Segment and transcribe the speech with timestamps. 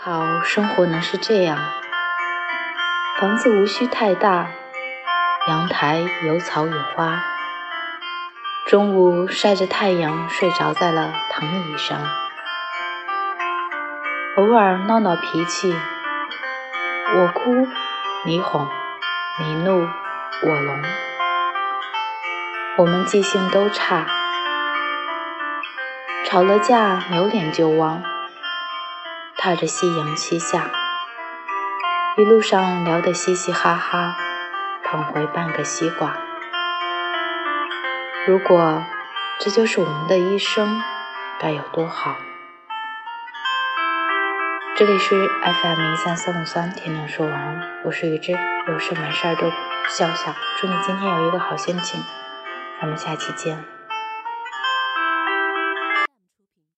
[0.00, 1.58] 好生活能是这样，
[3.18, 4.46] 房子无需太大，
[5.48, 7.20] 阳台有草有花，
[8.64, 11.98] 中午晒着太阳睡着在了躺椅上，
[14.36, 15.74] 偶尔闹闹脾气，
[17.16, 17.66] 我哭
[18.24, 18.68] 你哄，
[19.40, 20.82] 你怒我聋，
[22.76, 24.06] 我们记性都差，
[26.24, 28.00] 吵了架扭脸就忘。
[29.40, 30.68] 踏着夕阳西下，
[32.16, 34.16] 一路上聊得嘻嘻哈哈，
[34.82, 36.16] 捧回半个西瓜。
[38.26, 38.82] 如果
[39.38, 40.82] 这就是我们的一生，
[41.38, 42.16] 该有多好！
[44.74, 49.48] 这里是 FM 一三三五三，天天说晚安，我是雨之，有事没事都
[49.88, 50.34] 笑笑。
[50.60, 52.02] 祝你今天有一个好心情，
[52.80, 53.77] 咱们下期见。